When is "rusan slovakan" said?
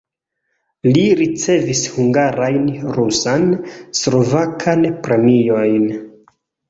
2.97-4.85